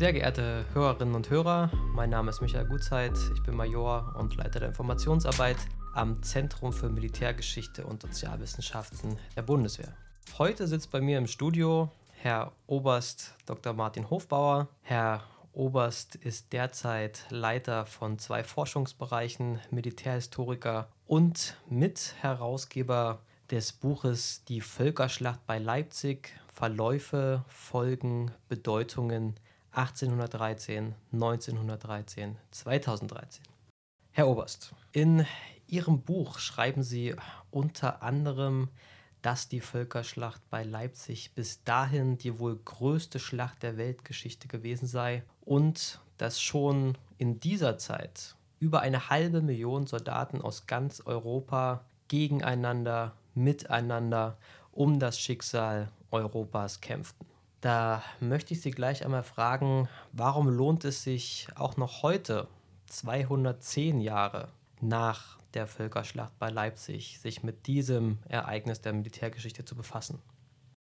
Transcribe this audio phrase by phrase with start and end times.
[0.00, 4.58] Sehr geehrte Hörerinnen und Hörer, mein Name ist Michael Gutzeit, ich bin Major und Leiter
[4.58, 5.58] der Informationsarbeit
[5.92, 9.92] am Zentrum für Militärgeschichte und Sozialwissenschaften der Bundeswehr.
[10.38, 13.74] Heute sitzt bei mir im Studio Herr Oberst Dr.
[13.74, 14.68] Martin Hofbauer.
[14.80, 15.22] Herr
[15.52, 23.18] Oberst ist derzeit Leiter von zwei Forschungsbereichen, Militärhistoriker und Mitherausgeber
[23.50, 29.38] des Buches Die Völkerschlacht bei Leipzig, Verläufe, Folgen, Bedeutungen
[29.72, 33.44] 1813, 1913, 2013.
[34.12, 35.24] Herr Oberst, in
[35.68, 37.14] Ihrem Buch schreiben Sie
[37.52, 38.68] unter anderem,
[39.22, 45.22] dass die Völkerschlacht bei Leipzig bis dahin die wohl größte Schlacht der Weltgeschichte gewesen sei
[45.42, 53.14] und dass schon in dieser Zeit über eine halbe Million Soldaten aus ganz Europa gegeneinander,
[53.34, 54.36] miteinander
[54.72, 57.29] um das Schicksal Europas kämpften.
[57.60, 62.48] Da möchte ich Sie gleich einmal fragen, warum lohnt es sich auch noch heute,
[62.86, 64.48] 210 Jahre
[64.80, 70.20] nach der Völkerschlacht bei Leipzig, sich mit diesem Ereignis der Militärgeschichte zu befassen.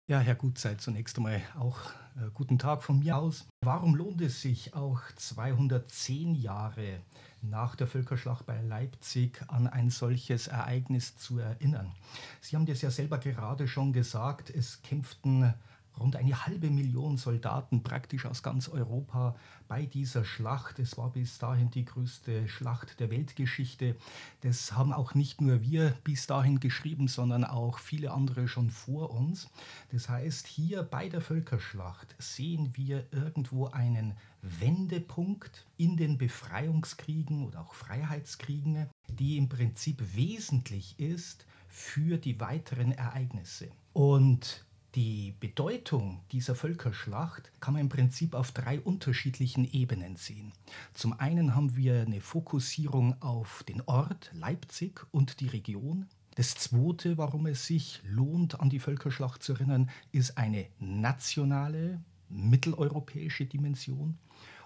[0.08, 1.80] Ja, Herr Gutzeit, zunächst einmal auch
[2.18, 3.48] äh, guten Tag von mir aus.
[3.62, 7.00] Warum lohnt es sich auch 210 Jahre
[7.42, 11.94] nach der Völkerschlacht bei Leipzig an ein solches Ereignis zu erinnern?
[12.42, 15.54] Sie haben das ja selber gerade schon gesagt, es kämpften
[16.00, 19.36] rund eine halbe Million Soldaten praktisch aus ganz Europa
[19.68, 20.80] bei dieser Schlacht.
[20.80, 23.96] Es war bis dahin die größte Schlacht der Weltgeschichte.
[24.42, 29.12] Das haben auch nicht nur wir bis dahin geschrieben, sondern auch viele andere schon vor
[29.12, 29.50] uns.
[29.92, 37.62] Das heißt, hier bei der Völkerschlacht sehen wir irgendwo einen Wendepunkt in den Befreiungskriegen oder
[37.62, 43.72] auch Freiheitskriegen, die im Prinzip wesentlich ist für die weiteren Ereignisse.
[43.94, 44.66] Und
[44.96, 50.54] die Bedeutung dieser Völkerschlacht kann man im Prinzip auf drei unterschiedlichen Ebenen sehen.
[50.94, 56.06] Zum einen haben wir eine Fokussierung auf den Ort Leipzig und die Region.
[56.36, 62.00] Das Zweite, warum es sich lohnt, an die Völkerschlacht zu erinnern, ist eine nationale,
[62.30, 64.20] mitteleuropäische Dimension.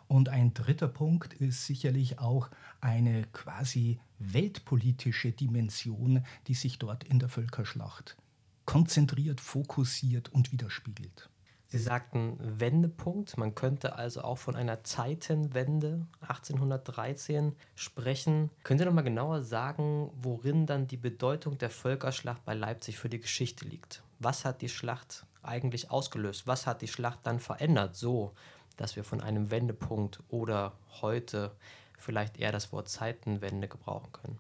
[0.10, 2.50] Und ein dritter Punkt ist sicherlich auch
[2.82, 8.18] eine quasi weltpolitische Dimension, die sich dort in der Völkerschlacht
[8.68, 11.30] konzentriert, fokussiert und widerspiegelt.
[11.70, 13.38] Sie sagten Wendepunkt.
[13.38, 18.52] Man könnte also auch von einer Zeitenwende 1813 sprechen.
[18.64, 23.10] Können Sie noch mal genauer sagen, worin dann die Bedeutung der Völkerschlacht bei Leipzig für
[23.10, 24.04] die Geschichte liegt?
[24.20, 26.46] Was hat die Schlacht eigentlich ausgelöst?
[26.46, 28.34] Was hat die Schlacht dann verändert, so
[28.76, 31.56] dass wir von einem Wendepunkt oder heute
[31.98, 34.40] vielleicht eher das Wort Zeitenwende gebrauchen können?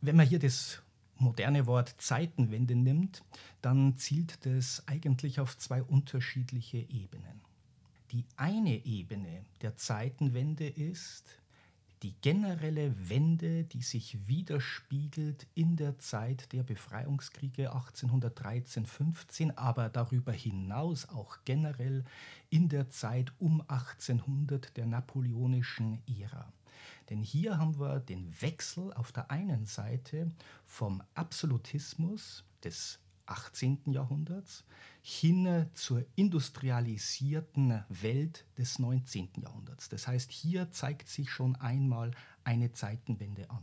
[0.00, 0.81] Wenn man hier das
[1.22, 3.24] moderne Wort Zeitenwende nimmt,
[3.62, 7.40] dann zielt das eigentlich auf zwei unterschiedliche Ebenen.
[8.10, 11.42] Die eine Ebene der Zeitenwende ist
[12.02, 21.08] die generelle Wende, die sich widerspiegelt in der Zeit der Befreiungskriege 1813-15, aber darüber hinaus
[21.08, 22.04] auch generell
[22.50, 26.52] in der Zeit um 1800 der napoleonischen Ära.
[27.10, 30.30] Denn hier haben wir den Wechsel auf der einen Seite
[30.66, 33.80] vom Absolutismus des 18.
[33.86, 34.64] Jahrhunderts
[35.00, 39.30] hin zur industrialisierten Welt des 19.
[39.40, 39.88] Jahrhunderts.
[39.88, 42.12] Das heißt, hier zeigt sich schon einmal
[42.44, 43.62] eine Zeitenwende an.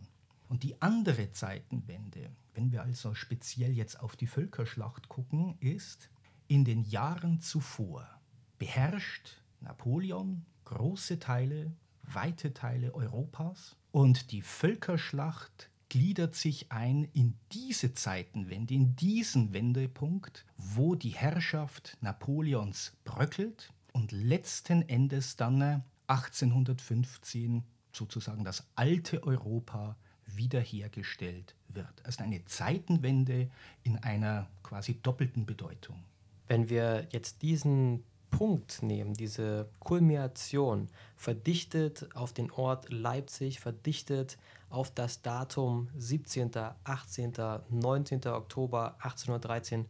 [0.50, 6.09] Und die andere Zeitenwende, wenn wir also speziell jetzt auf die Völkerschlacht gucken, ist,
[6.47, 8.09] in den Jahren zuvor
[8.58, 11.72] beherrscht Napoleon große Teile
[12.14, 20.46] weite Teile Europas und die Völkerschlacht gliedert sich ein in diese Zeitenwende, in diesen Wendepunkt,
[20.58, 29.97] wo die Herrschaft Napoleons bröckelt und letzten Endes dann 1815 sozusagen das alte Europa
[30.28, 32.05] wiederhergestellt wird.
[32.05, 33.50] Also eine Zeitenwende
[33.84, 36.03] in einer quasi doppelten Bedeutung.
[36.47, 44.37] Wenn wir jetzt diesen Punkt nehmen, diese Kulmination, verdichtet auf den Ort Leipzig, verdichtet
[44.70, 46.52] auf das Datum 17.,
[46.84, 47.34] 18.,
[47.70, 48.28] 19.
[48.28, 49.85] Oktober 1813.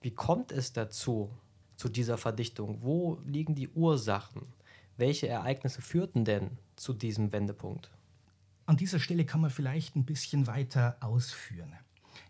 [0.00, 1.30] Wie kommt es dazu,
[1.76, 2.82] zu dieser Verdichtung?
[2.82, 4.52] Wo liegen die Ursachen?
[4.96, 7.90] Welche Ereignisse führten denn zu diesem Wendepunkt?
[8.66, 11.72] An dieser Stelle kann man vielleicht ein bisschen weiter ausführen.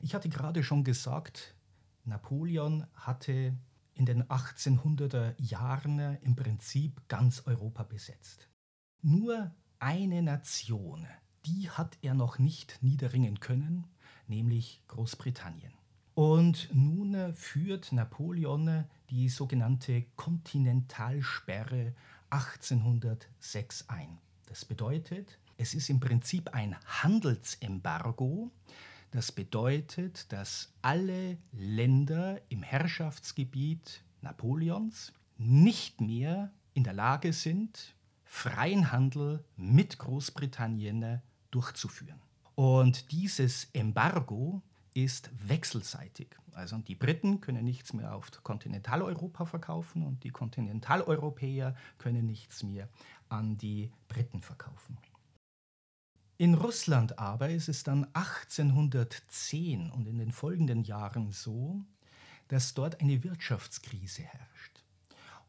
[0.00, 1.54] Ich hatte gerade schon gesagt,
[2.04, 3.54] Napoleon hatte
[3.98, 8.48] in den 1800er Jahren im Prinzip ganz Europa besetzt.
[9.02, 11.06] Nur eine Nation,
[11.44, 13.86] die hat er noch nicht niederringen können,
[14.28, 15.72] nämlich Großbritannien.
[16.14, 21.94] Und nun führt Napoleon die sogenannte Kontinentalsperre
[22.30, 24.18] 1806 ein.
[24.46, 28.50] Das bedeutet, es ist im Prinzip ein Handelsembargo.
[29.10, 37.94] Das bedeutet, dass alle Länder im Herrschaftsgebiet Napoleons nicht mehr in der Lage sind,
[38.24, 42.20] freien Handel mit Großbritannien durchzuführen.
[42.54, 44.62] Und dieses Embargo
[44.92, 46.36] ist wechselseitig.
[46.52, 52.88] Also die Briten können nichts mehr auf Kontinentaleuropa verkaufen und die Kontinentaleuropäer können nichts mehr
[53.28, 54.98] an die Briten verkaufen.
[56.40, 61.84] In Russland aber ist es dann 1810 und in den folgenden Jahren so,
[62.46, 64.84] dass dort eine Wirtschaftskrise herrscht.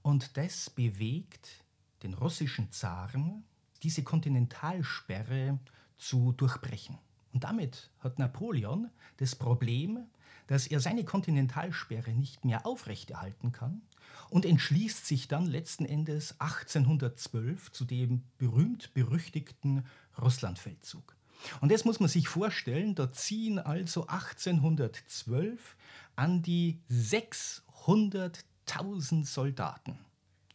[0.01, 1.63] Und das bewegt
[2.01, 3.43] den russischen Zaren,
[3.83, 5.59] diese Kontinentalsperre
[5.99, 6.97] zu durchbrechen.
[7.33, 10.07] Und damit hat Napoleon das Problem,
[10.49, 13.83] dass er seine Kontinentalsperre nicht mehr aufrechterhalten kann
[14.31, 19.85] und entschließt sich dann letzten Endes 1812 zu dem berühmt-berüchtigten
[20.19, 21.15] Russlandfeldzug.
[21.61, 25.75] Und das muss man sich vorstellen, da ziehen also 1812
[26.15, 29.99] an die 600.000 Soldaten.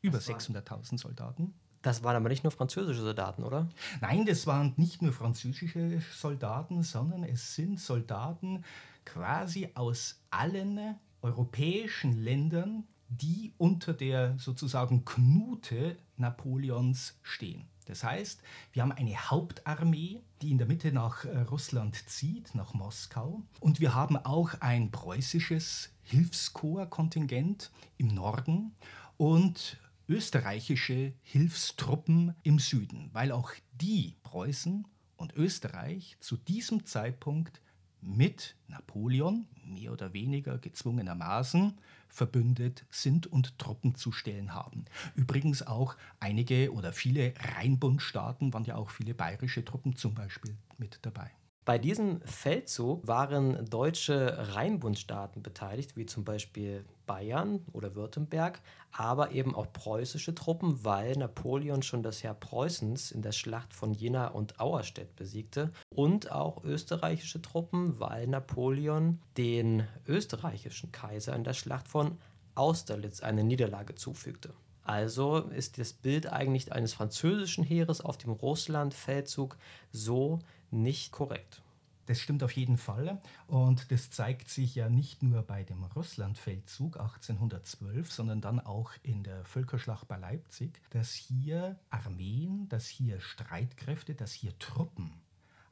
[0.02, 1.54] Über 600.000 Soldaten.
[1.82, 3.68] Das waren aber nicht nur französische Soldaten, oder?
[4.00, 8.64] Nein, das waren nicht nur französische Soldaten, sondern es sind Soldaten
[9.04, 17.66] quasi aus allen europäischen Ländern, die unter der sozusagen Knute Napoleons stehen.
[17.86, 18.40] Das heißt,
[18.72, 23.42] wir haben eine Hauptarmee, die in der Mitte nach äh, Russland zieht, nach Moskau.
[23.60, 28.74] Und wir haben auch ein preußisches Hilfskorps-Kontingent im Norden
[29.16, 29.78] und
[30.08, 34.86] österreichische Hilfstruppen im Süden, weil auch die Preußen
[35.16, 37.60] und Österreich zu diesem Zeitpunkt
[38.04, 41.78] mit Napoleon, mehr oder weniger gezwungenermaßen,
[42.08, 44.84] verbündet sind und Truppen zu stellen haben.
[45.16, 50.98] Übrigens auch einige oder viele Rheinbundstaaten waren ja auch viele bayerische Truppen zum Beispiel mit
[51.02, 51.30] dabei.
[51.64, 58.60] Bei diesem Feldzug waren deutsche Rheinbundstaaten beteiligt, wie zum Beispiel Bayern oder Württemberg,
[58.92, 63.94] aber eben auch preußische Truppen, weil Napoleon schon das Heer Preußens in der Schlacht von
[63.94, 71.54] Jena und Auerstedt besiegte und auch österreichische Truppen, weil Napoleon den österreichischen Kaiser in der
[71.54, 72.18] Schlacht von
[72.54, 74.52] Austerlitz eine Niederlage zufügte.
[74.84, 79.56] Also ist das Bild eigentlich eines französischen Heeres auf dem Russlandfeldzug
[79.90, 80.40] so
[80.74, 81.62] nicht korrekt.
[82.06, 83.20] Das stimmt auf jeden Fall.
[83.46, 89.22] Und das zeigt sich ja nicht nur bei dem Russlandfeldzug 1812, sondern dann auch in
[89.22, 95.12] der Völkerschlacht bei Leipzig, dass hier Armeen, dass hier Streitkräfte, dass hier Truppen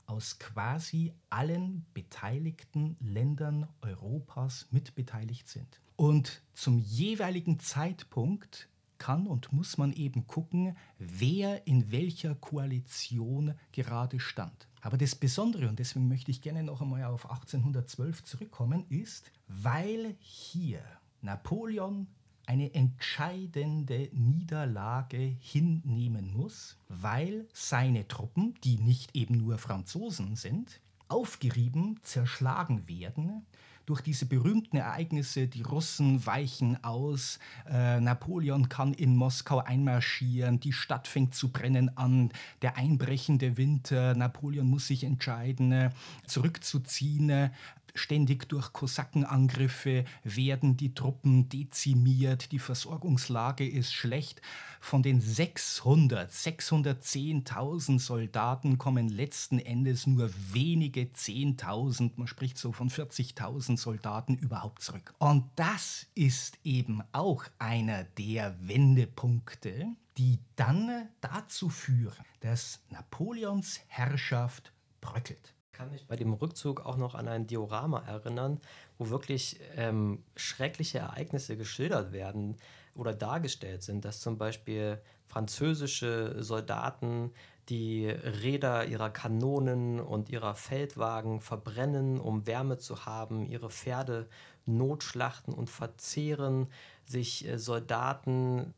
[0.07, 5.81] aus quasi allen beteiligten Ländern Europas mitbeteiligt sind.
[5.97, 8.69] Und zum jeweiligen Zeitpunkt
[9.03, 14.69] kann und muss man eben gucken, wer in welcher Koalition gerade stand.
[14.81, 20.15] Aber das Besondere, und deswegen möchte ich gerne noch einmal auf 1812 zurückkommen, ist, weil
[20.21, 20.85] hier
[21.21, 22.07] Napoleon
[22.47, 31.99] eine entscheidende Niederlage hinnehmen muss, weil seine Truppen, die nicht eben nur Franzosen sind, aufgerieben,
[32.03, 33.47] zerschlagen werden
[33.93, 37.39] durch diese berühmten Ereignisse, die Russen weichen aus,
[37.71, 42.31] äh, Napoleon kann in Moskau einmarschieren, die Stadt fängt zu brennen an,
[42.63, 45.91] der einbrechende Winter, Napoleon muss sich entscheiden, äh,
[46.27, 47.51] zurückzuziehen, äh,
[47.95, 54.41] Ständig durch Kosakenangriffe werden die Truppen dezimiert, die Versorgungslage ist schlecht.
[54.81, 62.89] Von den 600, 610.000 Soldaten kommen letzten Endes nur wenige 10.000, man spricht so von
[62.89, 65.13] 40.000 Soldaten überhaupt zurück.
[65.19, 74.73] Und das ist eben auch einer der Wendepunkte, die dann dazu führen, dass Napoleons Herrschaft
[75.01, 78.61] bröckelt kann mich bei dem Rückzug auch noch an ein Diorama erinnern,
[78.99, 82.57] wo wirklich ähm, schreckliche Ereignisse geschildert werden
[82.95, 87.33] oder dargestellt sind, dass zum Beispiel französische Soldaten
[87.71, 94.29] die Räder ihrer Kanonen und ihrer Feldwagen verbrennen, um Wärme zu haben, ihre Pferde
[94.67, 96.69] notschlachten und verzehren,
[97.07, 98.75] sich äh, Soldaten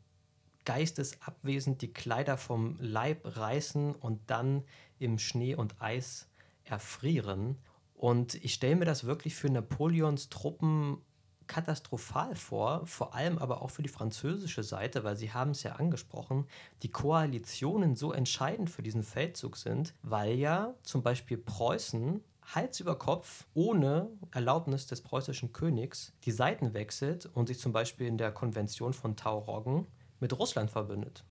[0.63, 4.63] geistesabwesend die Kleider vom Leib reißen und dann
[4.97, 6.27] im Schnee und Eis
[6.65, 7.57] erfrieren.
[7.93, 10.97] Und ich stelle mir das wirklich für Napoleons Truppen
[11.47, 15.73] katastrophal vor, vor allem aber auch für die französische Seite, weil Sie haben es ja
[15.73, 16.47] angesprochen,
[16.81, 22.97] die Koalitionen so entscheidend für diesen Feldzug sind, weil ja zum Beispiel Preußen Hals über
[22.97, 28.31] Kopf ohne Erlaubnis des preußischen Königs die Seiten wechselt und sich zum Beispiel in der
[28.31, 29.87] Konvention von Tauroggen
[30.19, 31.25] mit Russland verbündet.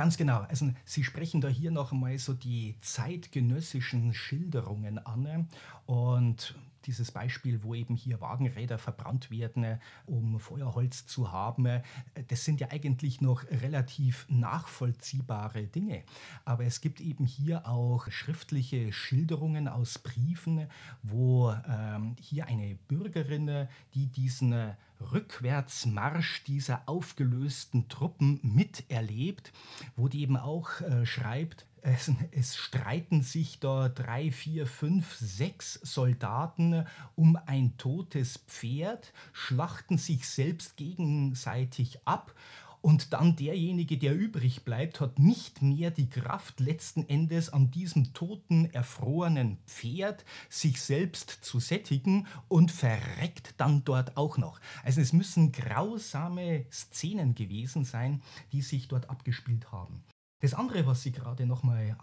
[0.00, 0.46] Ganz genau.
[0.48, 5.46] Also Sie sprechen da hier noch einmal so die zeitgenössischen Schilderungen an
[5.84, 6.54] und
[6.86, 11.82] dieses Beispiel, wo eben hier Wagenräder verbrannt werden, um Feuerholz zu haben,
[12.28, 16.02] das sind ja eigentlich noch relativ nachvollziehbare Dinge.
[16.44, 20.66] Aber es gibt eben hier auch schriftliche Schilderungen aus Briefen,
[21.02, 29.52] wo ähm, hier eine Bürgerin, die diesen Rückwärtsmarsch dieser aufgelösten Truppen miterlebt,
[29.96, 35.74] wo die eben auch äh, schreibt, es, es, streiten sich da drei, vier, fünf, sechs
[35.82, 42.34] Soldaten um ein totes Pferd, schlachten sich selbst gegenseitig ab
[42.82, 48.14] und dann derjenige, der übrig bleibt, hat nicht mehr die Kraft, letzten Endes an diesem
[48.14, 54.60] toten, erfrorenen Pferd sich selbst zu sättigen und verreckt dann dort auch noch.
[54.82, 58.22] Also es müssen grausame Szenen gewesen sein,
[58.52, 60.02] die sich dort abgespielt haben.
[60.40, 61.96] Das andere, was Sie gerade nochmal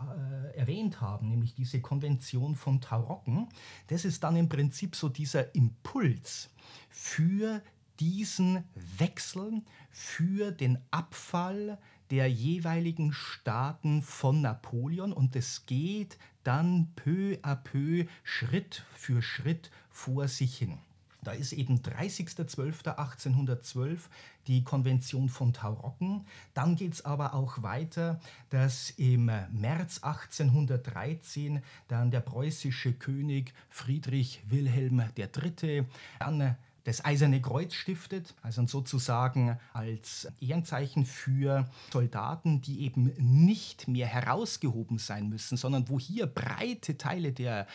[0.53, 3.48] äh, erwähnt haben, nämlich diese Konvention von Taurocken,
[3.88, 6.50] das ist dann im Prinzip so dieser Impuls
[6.89, 7.63] für
[8.00, 11.79] diesen Wechsel, für den Abfall
[12.12, 19.72] der jeweiligen Staaten von Napoleon und es geht dann peu à peu, Schritt für Schritt
[19.89, 20.77] vor sich hin.
[21.27, 24.00] Da ist eben 30.12.1812
[24.48, 26.25] die Konvention von Taurocken.
[26.53, 34.41] Dann geht es aber auch weiter, dass im März 1813 dann der preußische König Friedrich
[34.48, 35.84] Wilhelm III.
[36.17, 36.55] dann
[36.86, 44.98] das Eiserne Kreuz stiftet, also sozusagen als Ehrenzeichen für Soldaten, die eben nicht mehr herausgehoben
[44.98, 47.67] sein müssen, sondern wo hier breite Teile der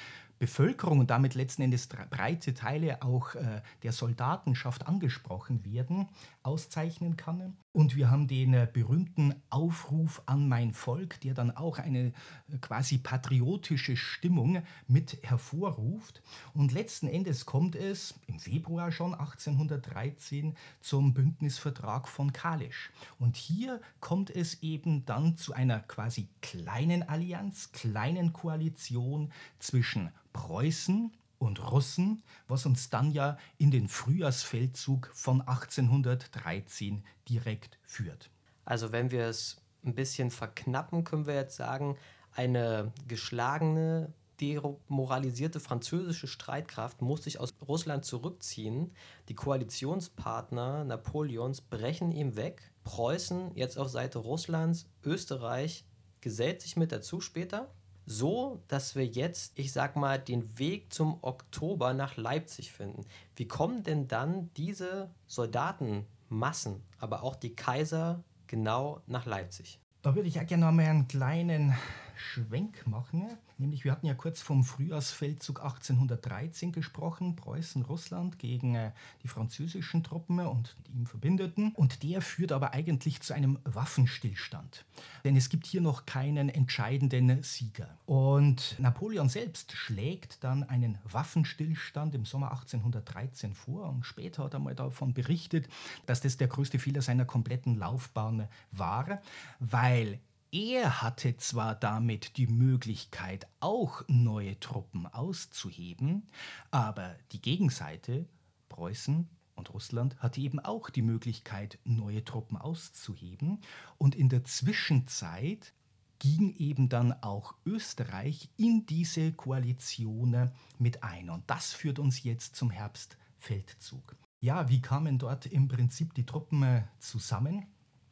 [0.43, 6.09] Bevölkerung und damit letzten Endes breite Teile auch äh, der Soldatenschaft angesprochen werden,
[6.43, 7.57] auszeichnen kann.
[7.71, 12.59] Und wir haben den äh, berühmten Aufruf an mein Volk, der dann auch eine äh,
[12.61, 16.25] quasi patriotische Stimmung mit hervorruft.
[16.55, 22.91] Und letzten Endes kommt es im Februar schon 1813 zum Bündnisvertrag von Kalisch.
[23.21, 29.31] Und hier kommt es eben dann zu einer quasi kleinen Allianz, kleinen Koalition
[29.61, 38.31] zwischen Preußen und Russen, was uns dann ja in den Frühjahrsfeldzug von 1813 direkt führt.
[38.65, 41.97] Also wenn wir es ein bisschen verknappen, können wir jetzt sagen,
[42.35, 48.93] eine geschlagene, demoralisierte französische Streitkraft muss sich aus Russland zurückziehen.
[49.29, 52.73] Die Koalitionspartner Napoleons brechen ihm weg.
[52.85, 55.85] Preußen jetzt auf Seite Russlands, Österreich
[56.21, 57.73] gesellt sich mit dazu später
[58.07, 63.05] so, dass wir jetzt, ich sag mal, den Weg zum Oktober nach Leipzig finden.
[63.37, 69.81] Wie kommen denn dann diese Soldatenmassen, aber auch die Kaiser genau nach Leipzig?
[70.03, 71.75] Da würde ich ja gerne mal einen kleinen
[72.17, 73.27] Schwenk machen.
[73.59, 78.91] Nämlich, wir hatten ja kurz vom Frühjahrsfeldzug 1813 gesprochen, Preußen, Russland gegen äh,
[79.23, 81.73] die französischen Truppen und die ihm Verbündeten.
[81.75, 84.85] Und der führt aber eigentlich zu einem Waffenstillstand.
[85.25, 87.89] Denn es gibt hier noch keinen entscheidenden Sieger.
[88.07, 93.89] Und Napoleon selbst schlägt dann einen Waffenstillstand im Sommer 1813 vor.
[93.89, 95.69] Und später hat er mal davon berichtet,
[96.07, 99.21] dass das der größte Fehler seiner kompletten Laufbahn war,
[99.61, 100.19] weil
[100.53, 106.29] er hatte zwar damit die Möglichkeit, auch neue Truppen auszuheben,
[106.71, 108.27] aber die Gegenseite,
[108.69, 113.63] Preußen und Russland, hatte eben auch die Möglichkeit, neue Truppen auszuheben.
[113.97, 115.73] Und in der Zwischenzeit
[116.19, 121.31] ging eben dann auch Österreich in diese Koalition mit ein.
[121.31, 124.17] Und das führt uns jetzt zum Herbstfeldzug.
[124.41, 127.67] Ja, wie kamen dort im Prinzip die Truppen äh, zusammen?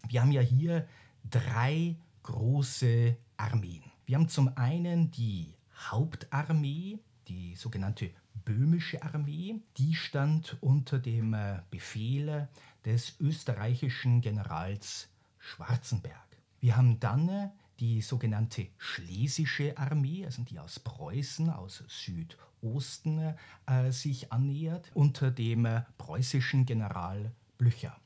[0.09, 0.89] Wir haben ja hier
[1.29, 1.97] drei
[2.31, 3.83] große Armeen.
[4.07, 5.53] Wir haben zum einen die
[5.91, 8.13] Hauptarmee, die sogenannte
[8.45, 12.49] böhmische Armee, die stand unter dem äh, Befehl
[12.85, 15.09] des österreichischen Generals
[15.39, 16.29] Schwarzenberg.
[16.61, 17.49] Wir haben dann äh,
[17.81, 23.35] die sogenannte Schlesische Armee, also die aus Preußen, aus Südosten
[23.67, 27.97] äh, sich annähert, unter dem äh, preußischen General Blücher.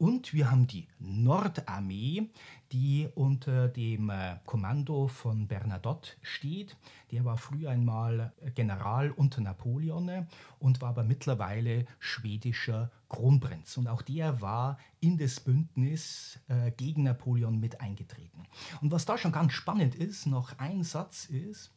[0.00, 2.30] Und wir haben die Nordarmee,
[2.72, 6.74] die unter dem äh, Kommando von Bernadotte steht.
[7.10, 10.26] Der war früher einmal General unter Napoleon
[10.58, 13.76] und war aber mittlerweile schwedischer Kronprinz.
[13.76, 18.44] Und auch der war in das Bündnis äh, gegen Napoleon mit eingetreten.
[18.80, 21.74] Und was da schon ganz spannend ist, noch ein Satz ist,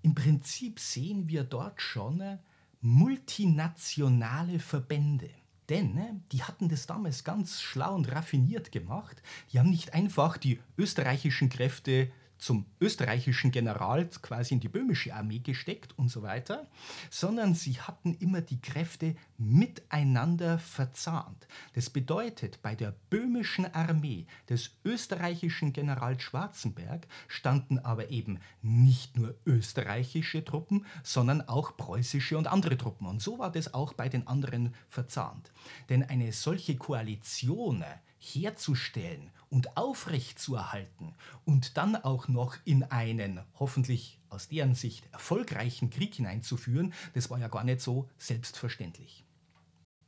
[0.00, 2.38] im Prinzip sehen wir dort schon
[2.80, 5.28] multinationale Verbände.
[5.68, 9.22] Denn ne, die hatten das damals ganz schlau und raffiniert gemacht.
[9.52, 15.38] Die haben nicht einfach die österreichischen Kräfte zum österreichischen General quasi in die böhmische Armee
[15.38, 16.66] gesteckt und so weiter,
[17.10, 21.46] sondern sie hatten immer die Kräfte miteinander verzahnt.
[21.74, 29.34] Das bedeutet, bei der böhmischen Armee des österreichischen Generals Schwarzenberg standen aber eben nicht nur
[29.46, 33.06] österreichische Truppen, sondern auch preußische und andere Truppen.
[33.06, 35.52] Und so war das auch bei den anderen verzahnt.
[35.88, 37.84] Denn eine solche Koalition
[38.18, 41.14] herzustellen und aufrechtzuerhalten
[41.46, 47.38] und dann auch noch in einen hoffentlich aus deren Sicht erfolgreichen Krieg hineinzuführen, das war
[47.38, 49.24] ja gar nicht so selbstverständlich.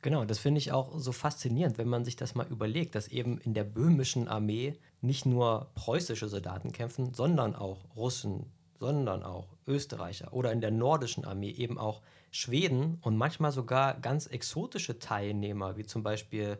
[0.02, 3.38] Genau, das finde ich auch so faszinierend, wenn man sich das mal überlegt, dass eben
[3.38, 10.34] in der böhmischen Armee nicht nur preußische Soldaten kämpfen, sondern auch Russen, sondern auch Österreicher
[10.34, 15.86] oder in der nordischen Armee eben auch Schweden und manchmal sogar ganz exotische Teilnehmer, wie
[15.86, 16.58] zum Beispiel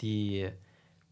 [0.00, 0.50] die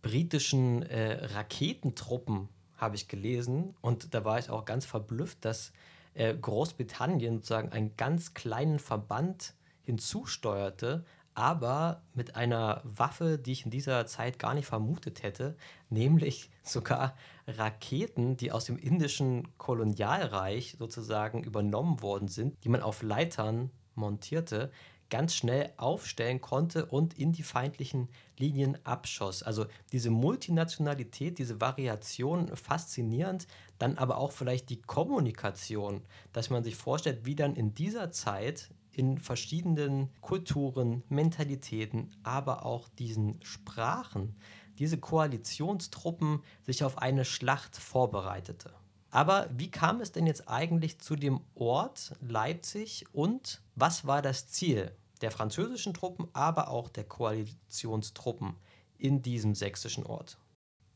[0.02, 3.74] britischen äh, Raketentruppen, habe ich gelesen.
[3.80, 5.72] Und da war ich auch ganz verblüfft, dass
[6.14, 11.04] äh, Großbritannien sozusagen einen ganz kleinen Verband hinzusteuerte,
[11.34, 15.56] aber mit einer Waffe, die ich in dieser Zeit gar nicht vermutet hätte,
[15.88, 17.16] nämlich sogar
[17.46, 24.70] Raketen, die aus dem indischen Kolonialreich sozusagen übernommen worden sind, die man auf Leitern montierte,
[25.12, 29.42] ganz schnell aufstellen konnte und in die feindlichen Linien abschoss.
[29.42, 33.46] Also diese Multinationalität, diese Variation faszinierend,
[33.78, 36.00] dann aber auch vielleicht die Kommunikation,
[36.32, 42.88] dass man sich vorstellt, wie dann in dieser Zeit in verschiedenen Kulturen, Mentalitäten, aber auch
[42.88, 44.34] diesen Sprachen
[44.78, 48.72] diese Koalitionstruppen sich auf eine Schlacht vorbereitete.
[49.10, 54.48] Aber wie kam es denn jetzt eigentlich zu dem Ort Leipzig und was war das
[54.48, 54.90] Ziel
[55.22, 58.56] der französischen Truppen, aber auch der Koalitionstruppen
[58.98, 60.38] in diesem sächsischen Ort.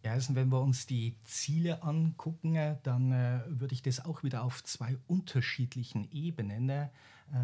[0.05, 4.23] Ja, also wenn wir uns die Ziele angucken, äh, dann äh, würde ich das auch
[4.23, 6.89] wieder auf zwei unterschiedlichen Ebenen äh,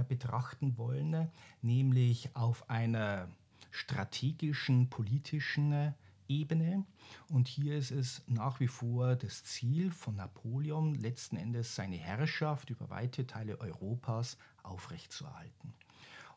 [0.06, 1.28] betrachten wollen,
[1.60, 3.28] nämlich auf einer
[3.72, 5.92] strategischen, politischen äh,
[6.28, 6.84] Ebene.
[7.28, 12.70] Und hier ist es nach wie vor das Ziel von Napoleon, letzten Endes seine Herrschaft
[12.70, 15.74] über weite Teile Europas aufrechtzuerhalten.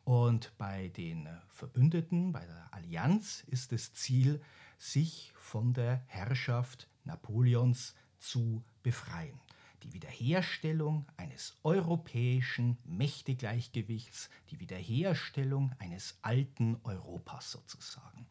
[0.05, 4.39] Und bei den Verbündeten, bei der Allianz ist das Ziel,
[4.77, 9.39] sich von der Herrschaft Napoleons zu befreien.
[9.81, 18.27] Die Wiederherstellung eines europäischen Mächtegleichgewichts, die Wiederherstellung eines alten Europas sozusagen.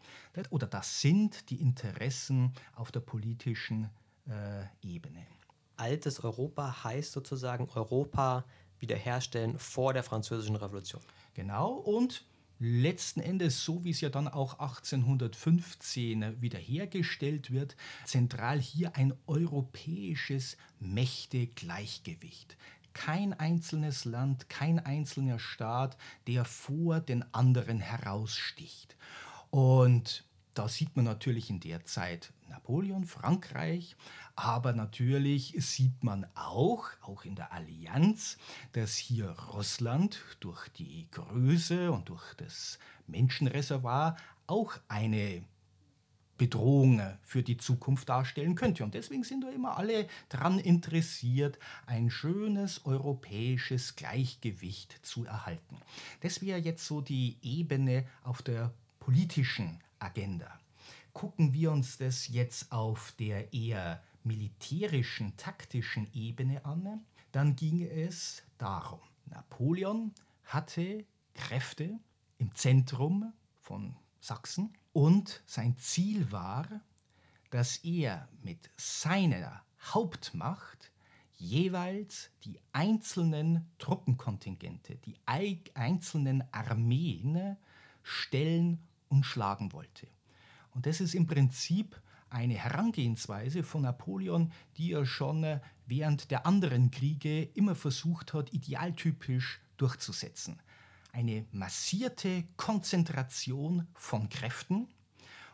[0.51, 3.91] Oder das sind die Interessen auf der politischen
[4.29, 5.27] äh, Ebene.
[5.77, 8.45] Altes Europa heißt sozusagen Europa
[8.85, 11.01] wiederherstellen vor der Französischen Revolution.
[11.33, 12.23] Genau, und
[12.59, 20.59] letzten Endes, so wie es ja dann auch 1815 wiederhergestellt wird, zentral hier ein europäisches
[20.81, 22.59] Mächtegleichgewicht.
[22.93, 28.97] Kein einzelnes Land, kein einzelner Staat, der vor den anderen heraussticht.
[29.51, 33.97] Und da sieht man natürlich in der Zeit Napoleon, Frankreich,
[34.37, 38.39] aber natürlich sieht man auch, auch in der Allianz,
[38.73, 45.43] dass hier Russland durch die Größe und durch das Menschenreservoir auch eine
[46.39, 48.85] Bedrohung für die Zukunft darstellen könnte.
[48.85, 55.79] Und deswegen sind wir immer alle daran interessiert, ein schönes europäisches Gleichgewicht zu erhalten.
[56.21, 60.59] Das wäre jetzt so die Ebene auf der politischen Agenda.
[61.15, 68.43] Gucken wir uns das jetzt auf der eher militärischen, taktischen Ebene an, dann ging es
[68.59, 70.13] darum, Napoleon
[70.45, 71.99] hatte Kräfte
[72.39, 76.67] im Zentrum von Sachsen und sein Ziel war,
[77.51, 80.91] dass er mit seiner Hauptmacht
[81.37, 87.57] jeweils die einzelnen Truppenkontingente, die einzelnen Armeen
[88.03, 90.09] stellen und schlagen wollte.
[90.75, 96.47] Und das ist im Prinzip eine Herangehensweise von Napoleon, die er schon äh, während der
[96.47, 100.59] anderen Kriege immer versucht hat, idealtypisch durchzusetzen.
[101.13, 104.89] Eine massierte Konzentration von Kräften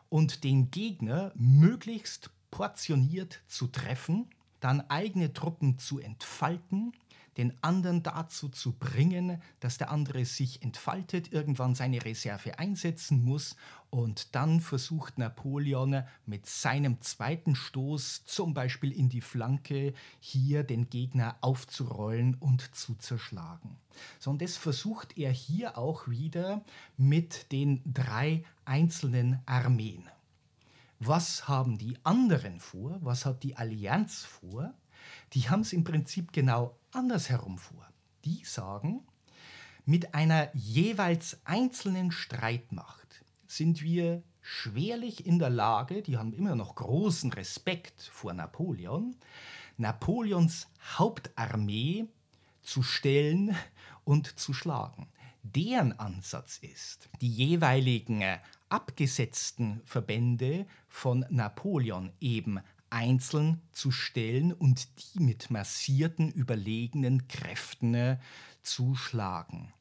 [0.09, 4.26] und den Gegner möglichst portioniert zu treffen,
[4.61, 6.92] dann eigene Truppen zu entfalten,
[7.37, 13.57] den anderen dazu zu bringen, dass der andere sich entfaltet, irgendwann seine Reserve einsetzen muss
[13.90, 20.88] und dann versucht Napoleon mit seinem zweiten Stoß, zum Beispiel in die Flanke, hier den
[20.88, 23.77] Gegner aufzurollen und zu zerschlagen.
[24.19, 26.64] So, und das versucht er hier auch wieder
[26.97, 30.05] mit den drei einzelnen Armeen.
[31.01, 32.99] Was haben die anderen vor?
[33.01, 34.73] Was hat die Allianz vor?
[35.33, 37.87] Die haben es im Prinzip genau andersherum vor.
[38.24, 39.07] Die sagen,
[39.85, 46.74] mit einer jeweils einzelnen Streitmacht sind wir schwerlich in der Lage, die haben immer noch
[46.74, 49.16] großen Respekt vor Napoleon,
[49.76, 52.07] Napoleons Hauptarmee
[52.62, 53.57] zu stellen
[54.05, 55.09] und zu schlagen.
[55.42, 58.22] Deren Ansatz ist, die jeweiligen
[58.68, 68.18] abgesetzten Verbände von Napoleon eben einzeln zu stellen und die mit massierten, überlegenen Kräften äh,
[68.62, 69.72] zu schlagen.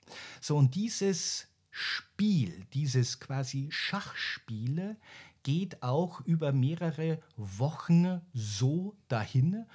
[0.42, 4.98] So, und dieses Spiel, dieses quasi Schachspiel
[5.44, 9.66] geht auch über mehrere Wochen so dahin.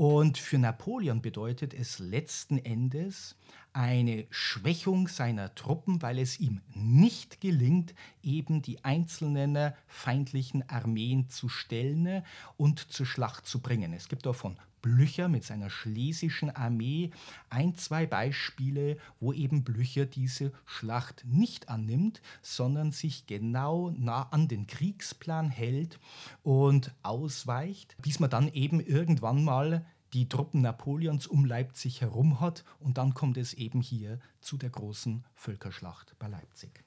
[0.00, 3.34] Und für Napoleon bedeutet es letzten Endes
[3.72, 11.48] eine Schwächung seiner Truppen, weil es ihm nicht gelingt, eben die einzelnen feindlichen Armeen zu
[11.48, 12.22] stellen
[12.56, 13.92] und zur Schlacht zu bringen.
[13.92, 17.10] Es gibt davon Blücher mit seiner schlesischen Armee
[17.50, 24.48] ein, zwei Beispiele, wo eben Blücher diese Schlacht nicht annimmt, sondern sich genau nah an
[24.48, 25.98] den Kriegsplan hält
[26.42, 32.64] und ausweicht, bis man dann eben irgendwann mal die Truppen Napoleons um Leipzig herum hat
[32.80, 36.84] und dann kommt es eben hier zu der großen Völkerschlacht bei Leipzig.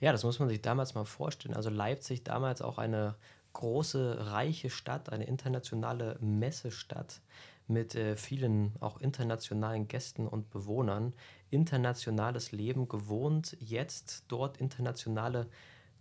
[0.00, 1.54] Ja, das muss man sich damals mal vorstellen.
[1.54, 3.16] Also Leipzig damals auch eine
[3.52, 7.20] große, reiche Stadt, eine internationale Messestadt
[7.66, 11.14] mit äh, vielen auch internationalen Gästen und Bewohnern,
[11.50, 15.48] internationales Leben gewohnt, jetzt dort internationale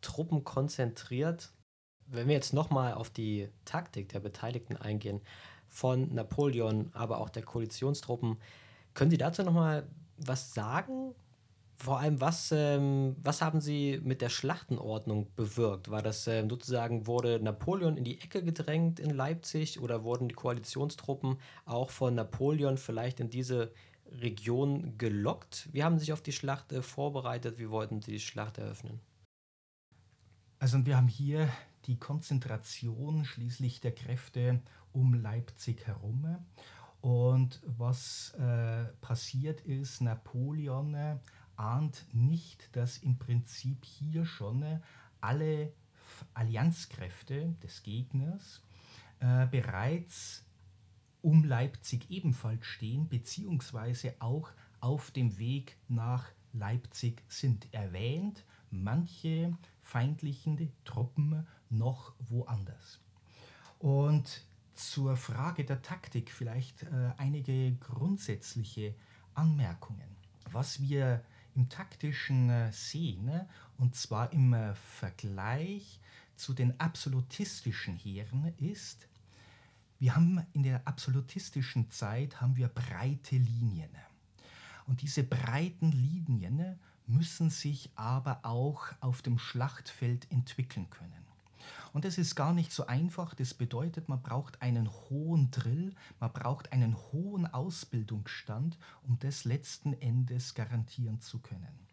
[0.01, 1.51] Truppen konzentriert.
[2.07, 5.21] Wenn wir jetzt nochmal auf die Taktik der Beteiligten eingehen,
[5.69, 8.37] von Napoleon, aber auch der Koalitionstruppen,
[8.93, 11.13] können Sie dazu nochmal was sagen?
[11.81, 15.89] Vor allem, was, ähm, was haben Sie mit der Schlachtenordnung bewirkt?
[15.89, 20.35] War das ähm, sozusagen, wurde Napoleon in die Ecke gedrängt in Leipzig oder wurden die
[20.35, 23.71] Koalitionstruppen auch von Napoleon vielleicht in diese
[24.11, 25.69] Region gelockt?
[25.71, 27.59] Wie haben Sie sich auf die Schlacht äh, vorbereitet?
[27.59, 28.99] Wie wollten Sie die Schlacht eröffnen?
[30.59, 31.47] Also wir haben hier
[31.85, 34.61] die Konzentration schließlich der Kräfte
[34.91, 36.45] um Leipzig herum.
[36.99, 41.21] Und was äh, passiert ist, Napoleon
[41.59, 44.79] ahnt nicht, dass im Prinzip hier schon äh,
[45.21, 45.73] alle
[46.33, 48.61] Allianzkräfte des Gegners
[49.19, 50.45] äh, bereits
[51.21, 57.71] um Leipzig ebenfalls stehen, beziehungsweise auch auf dem Weg nach Leipzig sind.
[57.73, 62.99] Erwähnt manche feindlichen Truppen noch woanders.
[63.79, 64.45] Und
[64.75, 68.95] zur Frage der Taktik vielleicht äh, einige grundsätzliche
[69.33, 70.15] Anmerkungen.
[70.51, 71.23] Was wir
[71.55, 73.29] im taktischen äh, sehen,
[73.77, 75.99] und zwar im äh, Vergleich
[76.35, 79.07] zu den absolutistischen Heeren, ist,
[79.99, 83.89] wir haben in der absolutistischen Zeit haben wir breite Linien.
[84.87, 91.28] Und diese breiten Linien müssen sich aber auch auf dem Schlachtfeld entwickeln können.
[91.93, 93.33] Und das ist gar nicht so einfach.
[93.33, 99.93] Das bedeutet, man braucht einen hohen Drill, man braucht einen hohen Ausbildungsstand, um das letzten
[99.93, 101.87] Endes garantieren zu können.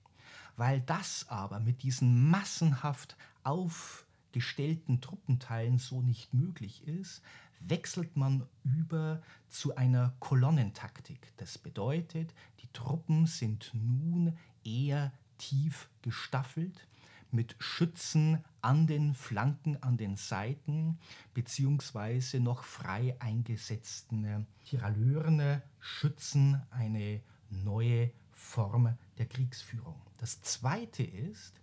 [0.57, 7.23] Weil das aber mit diesen massenhaft aufgestellten Truppenteilen so nicht möglich ist,
[7.61, 11.33] wechselt man über zu einer Kolonnentaktik.
[11.37, 16.87] Das bedeutet, die Truppen sind nun eher tief gestaffelt
[17.31, 20.99] mit Schützen an den Flanken, an den Seiten,
[21.35, 30.03] beziehungsweise noch frei eingesetzten Tiraleuren, Schützen, eine neue Form der Kriegsführung.
[30.19, 31.61] Das Zweite ist,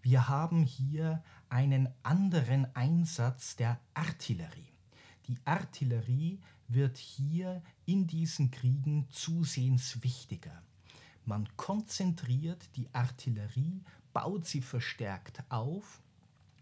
[0.00, 4.72] wir haben hier einen anderen Einsatz der Artillerie.
[5.26, 10.62] Die Artillerie wird hier in diesen Kriegen zusehends wichtiger.
[11.24, 16.00] Man konzentriert die Artillerie baut sie verstärkt auf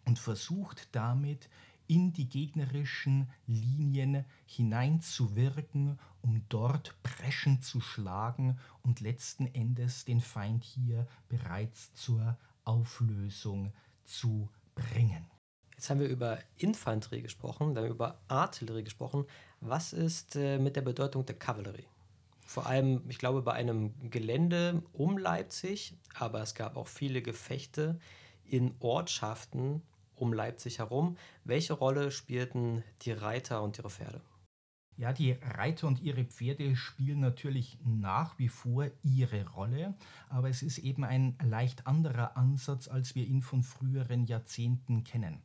[0.06, 1.48] und versucht damit
[1.88, 10.64] in die gegnerischen Linien hineinzuwirken, um dort Breschen zu schlagen und letzten Endes den Feind
[10.64, 13.72] hier bereits zur Auflösung
[14.04, 15.26] zu bringen.
[15.74, 19.26] Jetzt haben wir über Infanterie gesprochen, dann über Artillerie gesprochen.
[19.60, 21.86] Was ist äh, mit der Bedeutung der Kavallerie?
[22.46, 27.98] Vor allem, ich glaube, bei einem Gelände um Leipzig, aber es gab auch viele Gefechte
[28.44, 29.82] in Ortschaften
[30.16, 31.16] um Leipzig herum.
[31.44, 34.20] Welche Rolle spielten die Reiter und ihre Pferde?
[34.98, 39.94] Ja, die Reiter und ihre Pferde spielen natürlich nach wie vor ihre Rolle,
[40.30, 45.42] aber es ist eben ein leicht anderer Ansatz, als wir ihn von früheren Jahrzehnten kennen.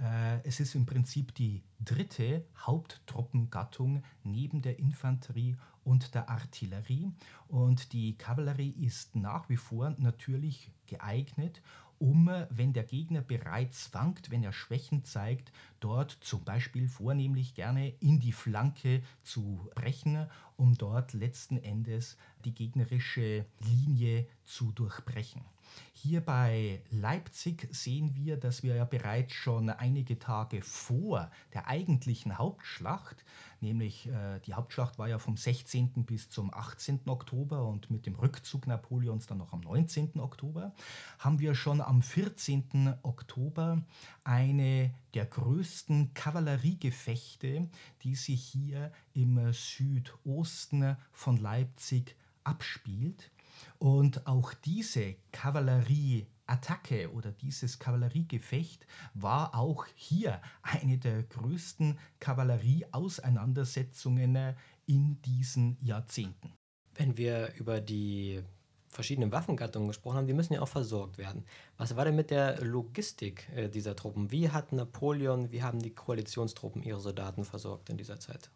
[0.00, 7.10] Äh, es ist im Prinzip die dritte Haupttruppengattung neben der Infanterie und der Artillerie
[7.48, 11.60] und die Kavallerie ist nach wie vor natürlich geeignet,
[12.02, 17.90] um, wenn der Gegner bereits wankt, wenn er Schwächen zeigt, dort zum Beispiel vornehmlich gerne
[18.00, 25.42] in die Flanke zu brechen, um dort letzten Endes die gegnerische Linie zu durchbrechen.
[26.04, 32.38] Hier bei Leipzig sehen wir, dass wir ja bereits schon einige Tage vor der eigentlichen
[32.38, 33.24] Hauptschlacht,
[33.60, 36.04] nämlich äh, die Hauptschlacht war ja vom 16.
[36.04, 37.02] bis zum 18.
[37.06, 40.18] Oktober und mit dem Rückzug Napoleons dann noch am 19.
[40.18, 40.74] Oktober,
[41.20, 42.94] haben wir schon am 14.
[43.02, 43.84] Oktober
[44.24, 47.68] eine der größten Kavalleriegefechte,
[48.02, 53.30] die sich hier im Südosten von Leipzig abspielt.
[53.82, 64.54] Und auch diese Kavallerieattacke oder dieses Kavalleriegefecht war auch hier eine der größten Kavallerieauseinandersetzungen
[64.86, 66.52] in diesen Jahrzehnten.
[66.94, 68.44] Wenn wir über die
[68.88, 71.44] verschiedenen Waffengattungen gesprochen haben, die müssen ja auch versorgt werden.
[71.76, 74.30] Was war denn mit der Logistik äh, dieser Truppen?
[74.30, 78.52] Wie hat Napoleon, wie haben die Koalitionstruppen ihre Soldaten versorgt in dieser Zeit?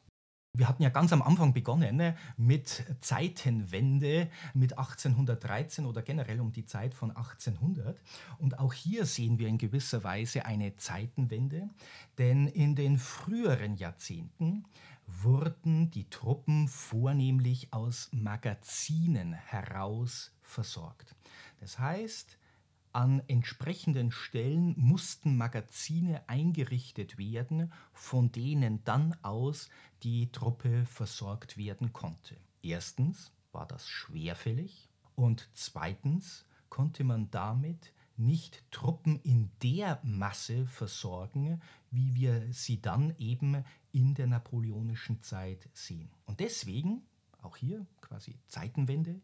[0.56, 6.50] Wir hatten ja ganz am Anfang begonnen ne, mit Zeitenwende mit 1813 oder generell um
[6.50, 8.00] die Zeit von 1800.
[8.38, 11.68] Und auch hier sehen wir in gewisser Weise eine Zeitenwende,
[12.16, 14.64] denn in den früheren Jahrzehnten
[15.06, 21.14] wurden die Truppen vornehmlich aus Magazinen heraus versorgt.
[21.60, 22.38] Das heißt,
[22.96, 29.68] an entsprechenden Stellen mussten Magazine eingerichtet werden, von denen dann aus
[30.02, 32.38] die Truppe versorgt werden konnte.
[32.62, 41.60] Erstens war das schwerfällig und zweitens konnte man damit nicht Truppen in der Masse versorgen,
[41.90, 46.08] wie wir sie dann eben in der napoleonischen Zeit sehen.
[46.24, 47.02] Und deswegen,
[47.42, 49.20] auch hier quasi Zeitenwende,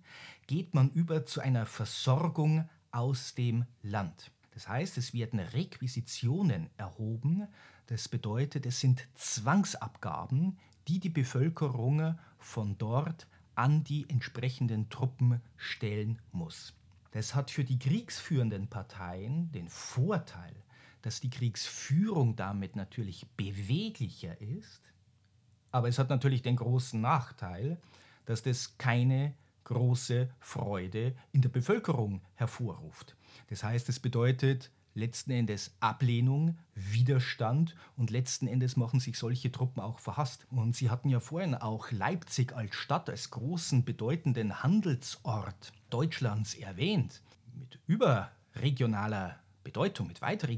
[0.47, 4.31] geht man über zu einer Versorgung aus dem Land.
[4.53, 7.49] Das heißt, es werden Requisitionen erhoben.
[7.87, 16.21] Das bedeutet, es sind Zwangsabgaben, die die Bevölkerung von dort an die entsprechenden Truppen stellen
[16.33, 16.75] muss.
[17.13, 20.55] Das hat für die kriegsführenden Parteien den Vorteil,
[21.03, 24.83] dass die Kriegsführung damit natürlich beweglicher ist,
[25.71, 27.81] aber es hat natürlich den großen Nachteil,
[28.27, 33.16] dass das keine große Freude in der Bevölkerung hervorruft.
[33.48, 39.83] Das heißt, es bedeutet letzten Endes Ablehnung, Widerstand und letzten Endes machen sich solche Truppen
[39.83, 40.46] auch verhasst.
[40.51, 47.22] Und Sie hatten ja vorhin auch Leipzig als Stadt, als großen, bedeutenden Handelsort Deutschlands erwähnt,
[47.55, 50.48] mit überregionaler Bedeutung, mit weit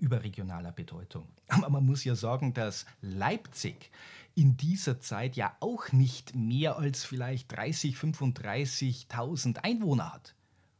[0.00, 1.28] überregionaler Bedeutung.
[1.48, 3.90] Aber man muss ja sagen, dass Leipzig
[4.34, 10.34] in dieser Zeit ja auch nicht mehr als vielleicht 30, 35.000 Einwohner hat.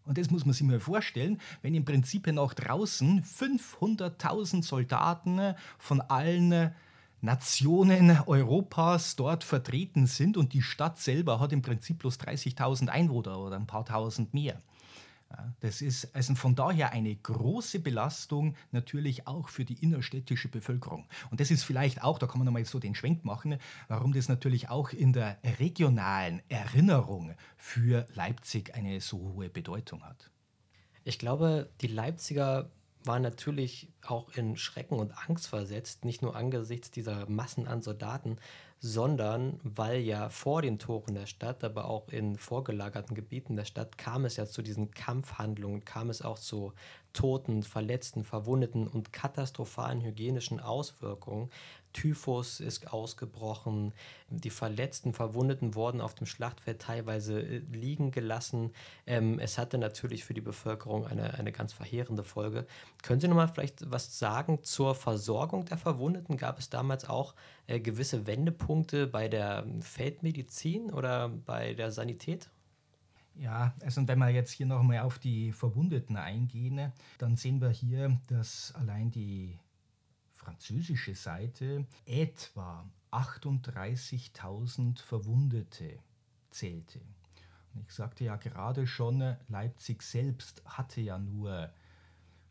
[0.04, 6.00] Und das muss man sich mal vorstellen, wenn im Prinzip nach draußen 500.000 Soldaten von
[6.00, 6.72] allen
[7.20, 13.38] Nationen Europas dort vertreten sind und die Stadt selber hat im Prinzip bloß 30.000 Einwohner
[13.38, 14.62] oder ein paar tausend mehr.
[15.60, 21.06] Das ist also von daher eine große Belastung natürlich auch für die innerstädtische Bevölkerung.
[21.30, 24.28] Und das ist vielleicht auch, da kann man nochmal so den Schwenk machen, warum das
[24.28, 30.30] natürlich auch in der regionalen Erinnerung für Leipzig eine so hohe Bedeutung hat.
[31.04, 32.70] Ich glaube, die Leipziger
[33.04, 38.36] waren natürlich auch in Schrecken und Angst versetzt, nicht nur angesichts dieser Massen an Soldaten,
[38.80, 43.98] sondern weil ja vor den Toren der Stadt, aber auch in vorgelagerten Gebieten der Stadt
[43.98, 46.72] kam es ja zu diesen Kampfhandlungen, kam es auch zu
[47.18, 51.50] Toten, Verletzten, Verwundeten und katastrophalen hygienischen Auswirkungen.
[51.92, 53.92] Typhus ist ausgebrochen,
[54.30, 58.70] die Verletzten, Verwundeten wurden auf dem Schlachtfeld teilweise äh, liegen gelassen.
[59.04, 62.68] Ähm, es hatte natürlich für die Bevölkerung eine, eine ganz verheerende Folge.
[63.02, 66.36] Können Sie noch mal vielleicht was sagen zur Versorgung der Verwundeten?
[66.36, 67.34] Gab es damals auch
[67.66, 72.48] äh, gewisse Wendepunkte bei der Feldmedizin oder bei der Sanität?
[73.38, 78.20] Ja, also wenn wir jetzt hier nochmal auf die Verwundeten eingehen, dann sehen wir hier,
[78.26, 79.56] dass allein die
[80.32, 86.00] französische Seite etwa 38.000 Verwundete
[86.50, 87.00] zählte.
[87.74, 91.72] Und ich sagte ja gerade schon, Leipzig selbst hatte ja nur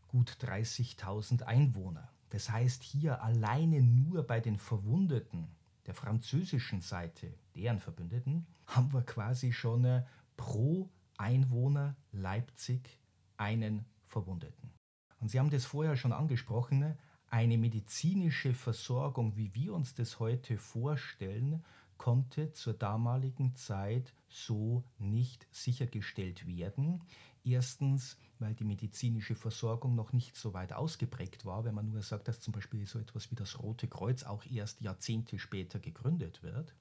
[0.07, 2.09] gut 30.000 Einwohner.
[2.29, 5.49] Das heißt, hier alleine nur bei den Verwundeten
[5.85, 10.03] der französischen Seite, deren Verbündeten, haben wir quasi schon
[10.37, 12.99] pro Einwohner Leipzig
[13.35, 14.71] einen Verwundeten.
[15.19, 16.95] Und Sie haben das vorher schon angesprochen,
[17.29, 21.63] eine medizinische Versorgung, wie wir uns das heute vorstellen,
[21.97, 27.01] konnte zur damaligen Zeit so nicht sichergestellt werden.
[27.43, 32.27] Erstens, weil die medizinische Versorgung noch nicht so weit ausgeprägt war, wenn man nur sagt,
[32.27, 36.75] dass zum Beispiel so etwas wie das Rote Kreuz auch erst Jahrzehnte später gegründet wird.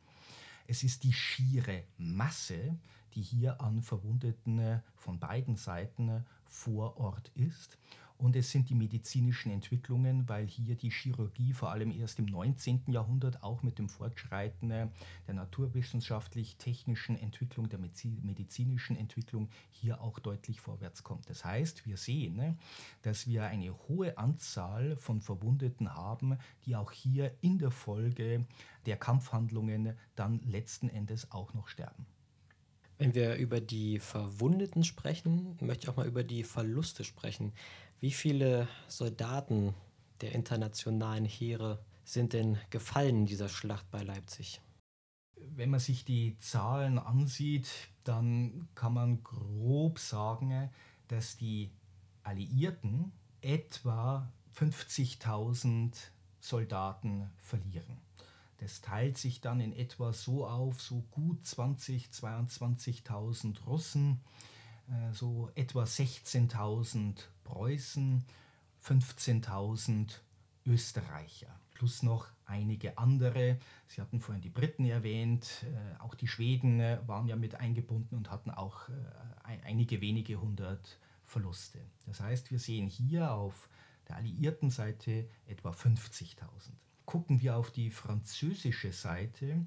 [0.69, 2.77] Es ist die schiere Masse,
[3.15, 7.79] die hier an Verwundeten von beiden Seiten vor Ort ist.
[8.19, 12.85] Und es sind die medizinischen Entwicklungen, weil hier die Chirurgie vor allem erst im 19.
[12.87, 14.91] Jahrhundert auch mit dem Fortschreiten der
[15.27, 21.29] naturwissenschaftlich-technischen Entwicklung, der medizinischen Entwicklung hier auch deutlich vorwärts kommt.
[21.29, 22.57] Das heißt, wir sehen, ne,
[23.03, 28.47] dass wir eine hohe Anzahl von Verwundeten haben, die auch hier in der Folge
[28.87, 32.07] der Kampfhandlungen dann letzten Endes auch noch sterben.
[32.99, 37.53] Wenn wir über die Verwundeten sprechen, möchte ich auch mal über die Verluste sprechen.
[37.99, 39.75] Wie viele Soldaten
[40.21, 44.61] der internationalen Heere sind denn gefallen in dieser Schlacht bei Leipzig?
[45.37, 47.69] Wenn man sich die Zahlen ansieht,
[48.05, 50.71] dann kann man grob sagen,
[51.09, 51.71] dass die
[52.23, 55.93] Alliierten etwa 50.000
[56.39, 57.99] Soldaten verlieren.
[58.59, 62.11] Das teilt sich dann in etwa so auf, so gut 20.000,
[63.07, 64.21] 22.000 Russen,
[65.13, 68.25] so etwa 16.000 Preußen,
[68.85, 70.21] 15.000
[70.67, 73.59] Österreicher, plus noch einige andere.
[73.87, 78.17] Sie hatten vorhin die Briten erwähnt, äh, auch die Schweden äh, waren ja mit eingebunden
[78.17, 78.89] und hatten auch
[79.65, 81.79] einige wenige hundert Verluste.
[82.07, 83.69] Das heißt, wir sehen hier auf
[84.09, 86.37] der alliierten Seite etwa 50.000.
[87.05, 89.67] Gucken wir auf die französische Seite,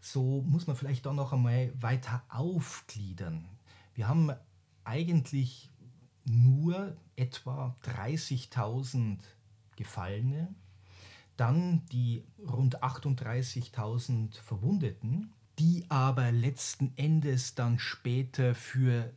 [0.00, 3.48] so muss man vielleicht da noch einmal weiter aufgliedern.
[3.94, 4.32] Wir haben
[4.84, 5.70] eigentlich
[6.24, 9.18] nur etwa 30.000
[9.76, 10.54] Gefallene,
[11.36, 19.12] dann die rund 38.000 Verwundeten, die aber letzten Endes dann später für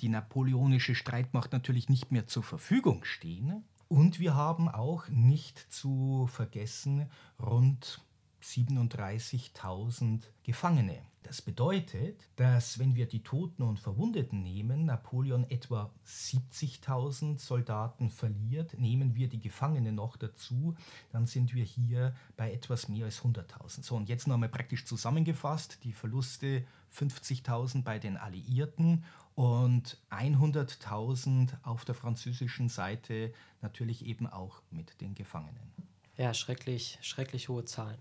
[0.00, 3.64] die napoleonische Streitmacht natürlich nicht mehr zur Verfügung stehen.
[3.88, 8.00] Und wir haben auch nicht zu vergessen rund
[8.42, 10.98] 37.000 Gefangene.
[11.22, 18.78] Das bedeutet, dass wenn wir die Toten und Verwundeten nehmen, Napoleon etwa 70.000 Soldaten verliert,
[18.78, 20.74] nehmen wir die Gefangenen noch dazu,
[21.10, 23.82] dann sind wir hier bei etwas mehr als 100.000.
[23.82, 29.04] So, und jetzt nochmal praktisch zusammengefasst, die Verluste 50.000 bei den Alliierten
[29.34, 33.32] und 100.000 auf der französischen Seite,
[33.62, 35.72] natürlich eben auch mit den Gefangenen.
[36.16, 37.98] Ja, schrecklich, schrecklich hohe Zahlen.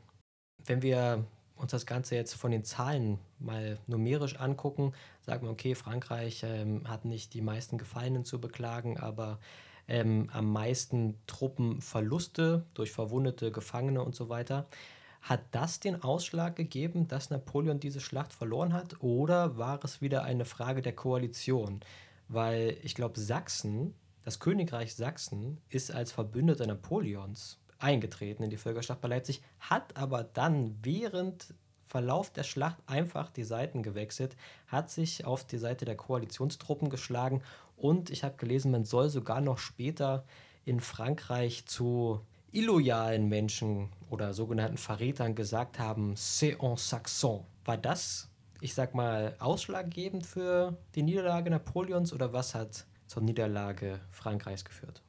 [0.66, 1.26] Wenn wir
[1.62, 6.88] uns das Ganze jetzt von den Zahlen mal numerisch angucken, sagen wir, okay, Frankreich ähm,
[6.88, 9.39] hat nicht die meisten Gefallenen zu beklagen, aber
[9.88, 14.67] ähm, am meisten Truppenverluste durch verwundete Gefangene und so weiter.
[15.21, 19.02] Hat das den Ausschlag gegeben, dass Napoleon diese Schlacht verloren hat?
[19.02, 21.82] Oder war es wieder eine Frage der Koalition?
[22.28, 23.93] Weil ich glaube, Sachsen,
[24.24, 30.24] das Königreich Sachsen, ist als Verbündeter Napoleons eingetreten in die Völkerschlacht bei Leipzig, hat aber
[30.24, 31.54] dann während
[31.88, 37.41] Verlauf der Schlacht einfach die Seiten gewechselt, hat sich auf die Seite der Koalitionstruppen geschlagen
[37.76, 40.24] und ich habe gelesen, man soll sogar noch später
[40.63, 47.44] in Frankreich zu illoyalen Menschen oder sogenannten Verrätern gesagt haben, c'est en saxon.
[47.65, 54.00] War das, ich sag mal, ausschlaggebend für die Niederlage Napoleons oder was hat zur Niederlage
[54.12, 55.02] Frankreichs geführt?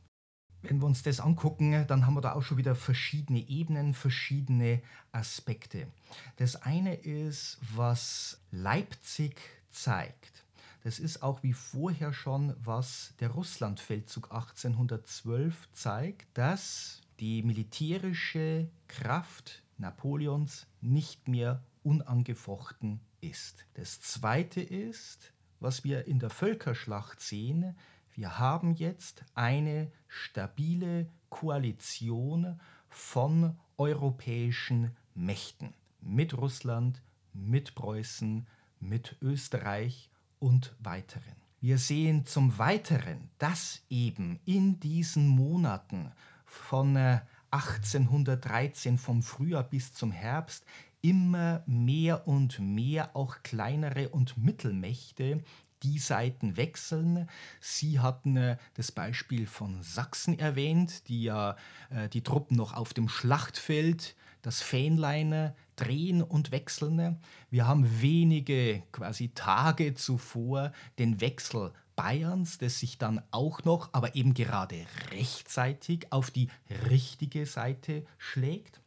[0.62, 4.80] Wenn wir uns das angucken, dann haben wir da auch schon wieder verschiedene Ebenen, verschiedene
[5.10, 5.88] Aspekte.
[6.36, 9.36] Das eine ist, was Leipzig
[9.70, 10.44] zeigt.
[10.84, 19.62] Das ist auch wie vorher schon, was der Russlandfeldzug 1812 zeigt, dass die militärische Kraft
[19.78, 23.64] Napoleons nicht mehr unangefochten ist.
[23.74, 27.76] Das Zweite ist, was wir in der Völkerschlacht sehen,
[28.14, 37.00] wir haben jetzt eine stabile Koalition von europäischen Mächten mit Russland,
[37.32, 38.46] mit Preußen,
[38.80, 41.36] mit Österreich und weiteren.
[41.60, 46.10] Wir sehen zum Weiteren, dass eben in diesen Monaten
[46.44, 46.96] von
[47.50, 50.66] 1813 äh, vom Frühjahr bis zum Herbst
[51.00, 55.42] immer mehr und mehr auch kleinere und Mittelmächte
[55.82, 57.28] die Seiten wechseln.
[57.60, 61.56] Sie hatten äh, das Beispiel von Sachsen erwähnt, die ja
[61.90, 67.20] äh, die Truppen noch auf dem Schlachtfeld das Fähnlein drehen und wechseln.
[67.50, 74.14] Wir haben wenige quasi Tage zuvor den Wechsel Bayerns, das sich dann auch noch, aber
[74.16, 76.48] eben gerade rechtzeitig auf die
[76.90, 78.80] richtige Seite schlägt.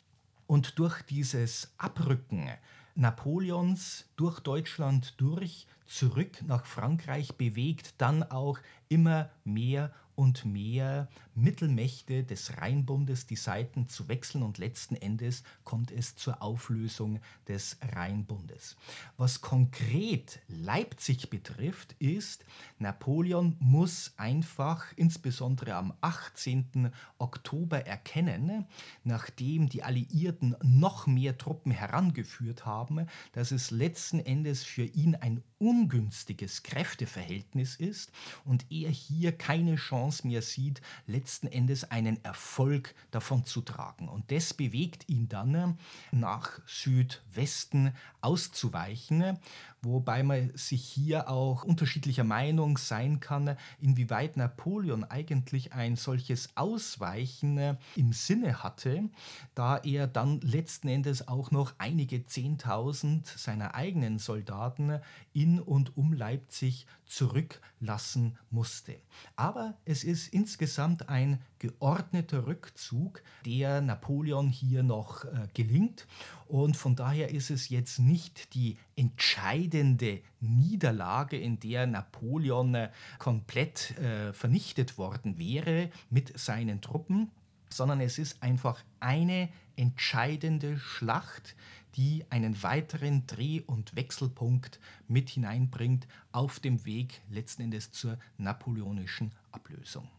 [0.48, 2.50] Und durch dieses Abrücken
[2.96, 8.60] Napoleons durch Deutschland durch zurück nach Frankreich bewegt dann auch
[8.90, 15.92] immer mehr und mehr Mittelmächte des Rheinbundes die Seiten zu wechseln und letzten Endes kommt
[15.92, 18.78] es zur Auflösung des Rheinbundes.
[19.18, 22.46] Was konkret Leipzig betrifft, ist,
[22.80, 26.92] Napoleon muss einfach insbesondere am 18.
[27.18, 28.66] Oktober erkennen,
[29.04, 35.44] nachdem die Alliierten noch mehr Truppen herangeführt haben, dass es letzten Endes für ihn ein
[35.58, 38.12] ungünstiges Kräfteverhältnis ist
[38.44, 40.82] und er hier keine Chance mehr sieht,
[41.26, 44.10] letzten Endes einen Erfolg davon zu tragen.
[44.10, 45.80] Und das bewegt ihn dann
[46.12, 49.40] nach Südwesten auszuweichen,
[49.86, 57.78] wobei man sich hier auch unterschiedlicher Meinung sein kann, inwieweit Napoleon eigentlich ein solches Ausweichen
[57.96, 59.10] im Sinne hatte,
[59.54, 65.00] da er dann letzten Endes auch noch einige Zehntausend seiner eigenen Soldaten
[65.34, 68.96] in und um Leipzig zurücklassen musste.
[69.36, 76.08] Aber es ist insgesamt ein geordneter Rückzug, der Napoleon hier noch äh, gelingt.
[76.48, 83.98] Und von daher ist es jetzt nicht die entscheidende Niederlage, in der Napoleon äh, komplett
[83.98, 87.32] äh, vernichtet worden wäre mit seinen Truppen,
[87.70, 91.56] sondern es ist einfach eine entscheidende Schlacht,
[91.96, 99.32] die einen weiteren Dreh- und Wechselpunkt mit hineinbringt auf dem Weg letzten Endes zur napoleonischen
[99.52, 100.10] Ablösung.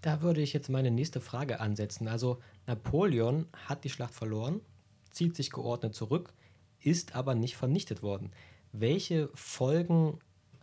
[0.00, 2.08] Da würde ich jetzt meine nächste Frage ansetzen.
[2.08, 4.60] Also Napoleon hat die Schlacht verloren,
[5.10, 6.32] zieht sich geordnet zurück,
[6.80, 8.30] ist aber nicht vernichtet worden.
[8.72, 10.18] Welche Folgen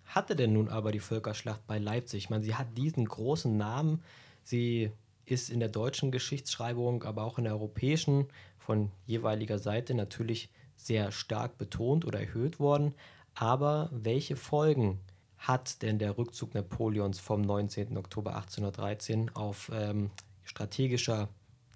[0.05, 2.25] hatte denn nun aber die Völkerschlacht bei Leipzig?
[2.25, 4.01] Ich meine, sie hat diesen großen Namen,
[4.43, 4.91] sie
[5.25, 8.27] ist in der deutschen Geschichtsschreibung, aber auch in der europäischen
[8.59, 12.93] von jeweiliger Seite natürlich sehr stark betont oder erhöht worden.
[13.33, 14.99] Aber welche Folgen
[15.47, 17.97] hat denn der Rückzug Napoleons vom 19.
[17.97, 20.11] Oktober 1813 auf ähm,
[20.43, 21.29] strategischer,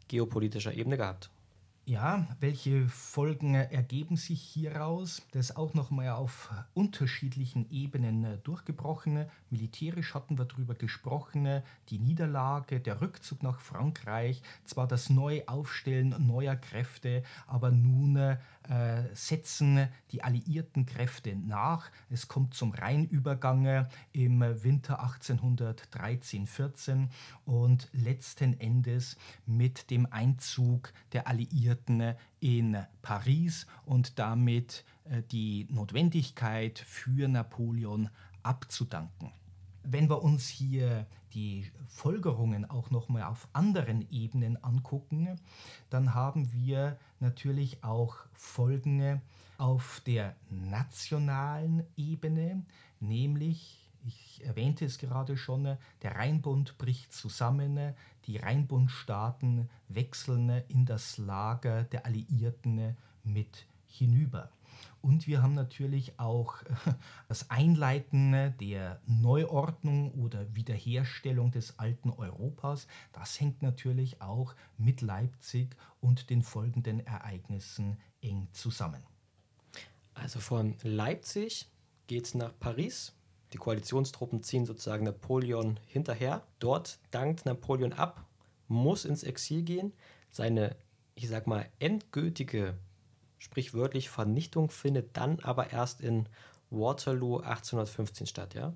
[0.08, 1.30] geopolitischer Ebene gehabt?
[1.90, 5.24] Ja, welche Folgen ergeben sich hieraus?
[5.32, 9.26] Das ist auch nochmal auf unterschiedlichen Ebenen äh, durchgebrochen.
[9.50, 16.58] Militärisch hatten wir darüber gesprochen, die Niederlage, der Rückzug nach Frankreich, zwar das Neuaufstellen neuer
[16.58, 18.38] Kräfte, aber nun äh,
[19.14, 21.90] setzen die alliierten Kräfte nach.
[22.12, 27.08] Es kommt zum Rheinübergang im Winter 1813-14
[27.46, 29.18] und letzten Endes
[29.48, 38.10] mit dem Einzug der Alliierten Alliierten in Paris und damit äh, die Notwendigkeit für Napoleon
[38.44, 39.32] abzudanken.
[39.84, 45.40] Wenn wir uns hier die Folgerungen auch nochmal auf anderen Ebenen angucken,
[45.90, 49.22] dann haben wir natürlich auch Folgen
[49.58, 52.64] auf der nationalen Ebene,
[53.00, 57.94] nämlich ich erwähnte es gerade schon, der Rheinbund bricht zusammen,
[58.30, 64.52] die Rheinbundstaaten wechseln in das Lager der Alliierten mit hinüber.
[65.02, 66.58] Und wir haben natürlich auch
[67.28, 72.86] das Einleiten der Neuordnung oder Wiederherstellung des alten Europas.
[73.14, 79.02] Das hängt natürlich auch mit Leipzig und den folgenden Ereignissen eng zusammen.
[80.14, 81.68] Also von Leipzig
[82.06, 83.16] geht es nach Paris
[83.54, 86.44] die Koalitionstruppen ziehen sozusagen Napoleon hinterher.
[86.60, 88.26] Dort dankt Napoleon ab,
[88.68, 89.94] muss ins Exil gehen.
[90.30, 90.76] Seine,
[91.16, 92.78] ich sag mal, endgültige,
[93.40, 96.30] sprichwörtlich Vernichtung findet dann aber erst in
[96.70, 98.74] Waterloo 1815 statt, ja?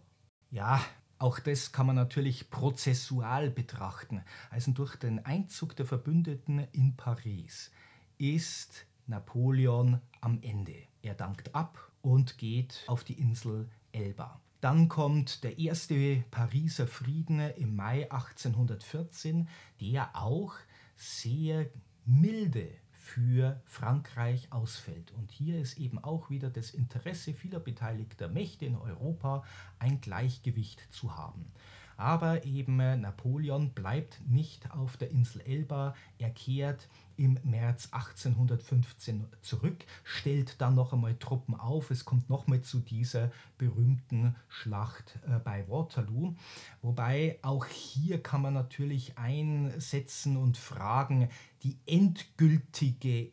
[0.49, 0.84] Ja,
[1.19, 4.24] auch das kann man natürlich prozessual betrachten.
[4.49, 7.71] Also durch den Einzug der Verbündeten in Paris
[8.17, 10.76] ist Napoleon am Ende.
[11.01, 14.41] Er dankt ab und geht auf die Insel Elba.
[14.64, 19.49] Dann kommt der erste Pariser Frieden im Mai 1814,
[19.82, 20.53] der auch
[20.95, 21.70] sehr
[22.05, 25.11] milde für Frankreich ausfällt.
[25.11, 29.43] Und hier ist eben auch wieder das Interesse vieler beteiligter Mächte in Europa,
[29.80, 31.51] ein Gleichgewicht zu haben.
[31.98, 35.96] Aber eben äh, Napoleon bleibt nicht auf der Insel Elba.
[36.18, 41.91] Er kehrt im März 1815 zurück, stellt dann noch einmal Truppen auf.
[41.91, 46.36] Es kommt nochmal zu dieser berühmten Schlacht äh, bei Waterloo.
[46.82, 51.30] Wobei auch hier kann man natürlich einsetzen und fragen,
[51.64, 53.32] die endgültige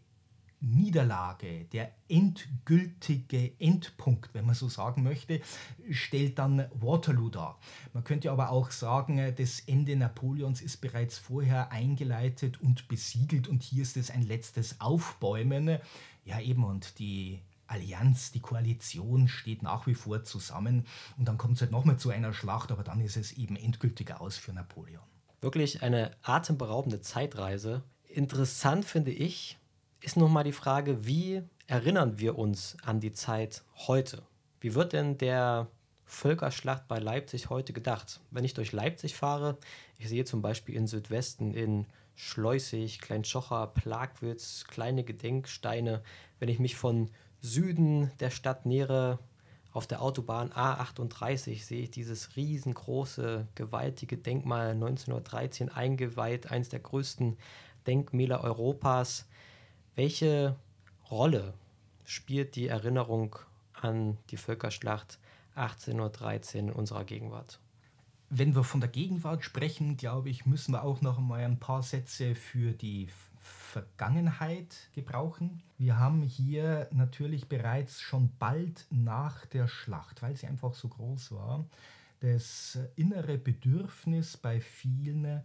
[0.61, 5.41] Niederlage, der endgültige Endpunkt, wenn man so sagen möchte,
[5.91, 7.59] stellt dann Waterloo dar.
[7.93, 13.63] Man könnte aber auch sagen, das Ende Napoleons ist bereits vorher eingeleitet und besiegelt und
[13.63, 15.79] hier ist es ein letztes Aufbäumen.
[16.25, 20.87] Ja eben und die Allianz, die Koalition steht nach wie vor zusammen
[21.17, 24.13] und dann kommt es halt nochmal zu einer Schlacht, aber dann ist es eben endgültig
[24.21, 25.03] aus für Napoleon.
[25.41, 27.83] Wirklich eine atemberaubende Zeitreise.
[28.05, 29.60] Interessant finde ich,
[30.01, 34.23] ist nun mal die Frage, wie erinnern wir uns an die Zeit heute?
[34.61, 35.69] Wie wird denn der
[36.05, 38.21] Völkerschlacht bei Leipzig heute gedacht?
[38.31, 39.59] Wenn ich durch Leipzig fahre,
[39.99, 46.03] ich sehe zum Beispiel in Südwesten in Schleusig, Kleinschocher, Plagwitz, kleine Gedenksteine.
[46.39, 49.19] Wenn ich mich von Süden der Stadt nähere,
[49.73, 57.39] auf der Autobahn A38 sehe ich dieses riesengroße, gewaltige Denkmal 1913 eingeweiht, eines der größten
[57.87, 59.27] Denkmäler Europas.
[60.03, 60.57] Welche
[61.11, 61.53] Rolle
[62.07, 63.37] spielt die Erinnerung
[63.75, 65.19] an die Völkerschlacht
[65.57, 67.61] 1813 in unserer Gegenwart?
[68.31, 71.83] Wenn wir von der Gegenwart sprechen, glaube ich, müssen wir auch noch einmal ein paar
[71.83, 73.09] Sätze für die
[73.41, 75.63] Vergangenheit gebrauchen.
[75.77, 81.33] Wir haben hier natürlich bereits schon bald nach der Schlacht, weil sie einfach so groß
[81.33, 81.67] war,
[82.21, 85.45] das innere Bedürfnis bei vielen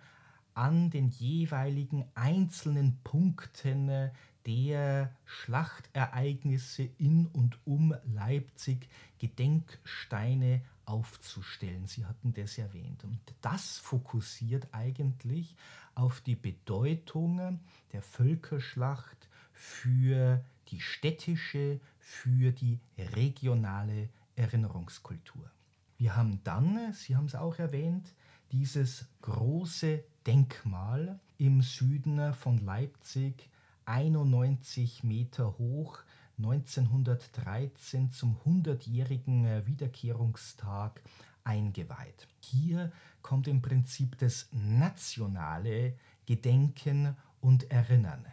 [0.56, 4.12] an den jeweiligen einzelnen Punkten
[4.46, 8.88] der Schlachtereignisse in und um Leipzig
[9.20, 11.88] Gedenksteine aufzustellen.
[11.88, 13.04] Sie hatten das erwähnt.
[13.04, 15.56] Und das fokussiert eigentlich
[15.94, 17.60] auf die Bedeutung
[17.92, 25.50] der Völkerschlacht für die städtische, für die regionale Erinnerungskultur.
[25.98, 28.14] Wir haben dann, Sie haben es auch erwähnt,
[28.52, 33.50] dieses große Denkmal im Süden von Leipzig,
[33.86, 36.00] 91 Meter hoch,
[36.38, 41.02] 1913 zum 100-jährigen äh, Wiederkehrungstag
[41.44, 42.28] eingeweiht.
[42.40, 45.96] Hier kommt im Prinzip das nationale
[46.26, 48.26] Gedenken und Erinnern.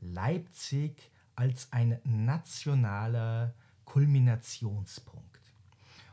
[0.00, 3.54] Leipzig als ein nationaler
[3.86, 5.40] Kulminationspunkt.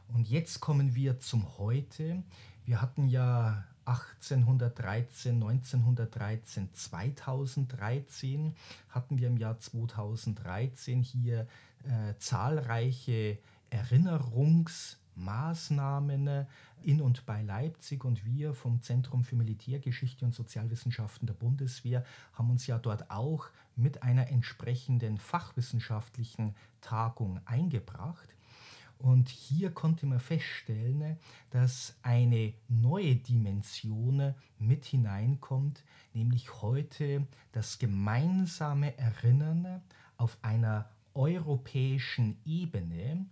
[0.07, 2.23] Und jetzt kommen wir zum Heute.
[2.63, 8.53] Wir hatten ja 1813, 1913, 2013
[8.89, 11.47] hatten wir im Jahr 2013 hier
[11.85, 13.37] äh, zahlreiche
[13.69, 16.47] Erinnerungsmaßnahmen
[16.83, 22.49] in und bei Leipzig und wir vom Zentrum für Militärgeschichte und Sozialwissenschaften der Bundeswehr haben
[22.49, 28.36] uns ja dort auch mit einer entsprechenden fachwissenschaftlichen Tagung eingebracht.
[28.99, 31.17] Und hier konnte man feststellen,
[31.51, 35.83] dass eine neue Dimension mit hineinkommt,
[36.13, 39.81] nämlich heute das gemeinsame Erinnern
[40.17, 43.25] auf einer europäischen Ebene,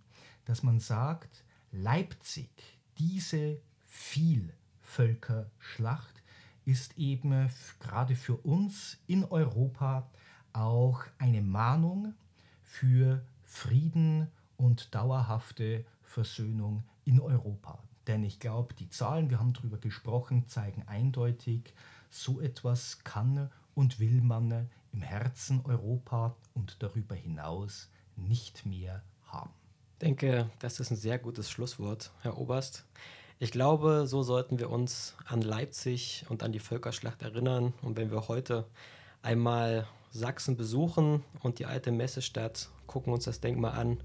[0.44, 2.50] dass man sagt, Leipzig,
[2.98, 6.22] diese Vielvölkerschlacht
[6.64, 7.50] ist eben
[7.80, 10.10] gerade für uns in Europa
[10.52, 12.14] auch eine Mahnung
[12.62, 17.78] für Frieden und dauerhafte Versöhnung in Europa.
[18.06, 21.74] Denn ich glaube, die Zahlen, wir haben darüber gesprochen, zeigen eindeutig,
[22.10, 29.50] so etwas kann und will man im Herzen Europa und darüber hinaus nicht mehr haben.
[29.94, 32.84] Ich denke, das ist ein sehr gutes Schlusswort, Herr Oberst.
[33.38, 37.74] Ich glaube, so sollten wir uns an Leipzig und an die Völkerschlacht erinnern.
[37.82, 38.66] Und wenn wir heute
[39.20, 43.98] einmal Sachsen besuchen und die alte Messestadt, gucken uns das Denkmal an,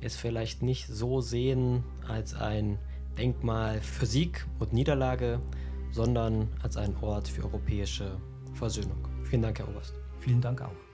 [0.00, 2.78] es vielleicht nicht so sehen als ein
[3.16, 5.40] Denkmal für Sieg und Niederlage,
[5.90, 8.16] sondern als ein Ort für europäische
[8.54, 9.08] Versöhnung.
[9.24, 9.94] Vielen Dank, Herr Oberst.
[10.20, 10.87] Vielen Dank auch.